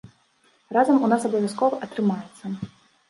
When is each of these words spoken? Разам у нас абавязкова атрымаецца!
Разам 0.77 1.03
у 1.07 1.11
нас 1.13 1.27
абавязкова 1.29 1.81
атрымаецца! 1.89 2.45